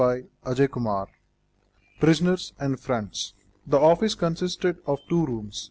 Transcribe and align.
CHAPTER 0.43 0.67
LIV. 0.79 1.09
PRISONERS 1.99 2.53
AND 2.59 2.79
FRIENDS. 2.79 3.35
The 3.67 3.77
office 3.77 4.15
consisted 4.15 4.79
of 4.87 4.97
two 5.07 5.27
rooms. 5.27 5.59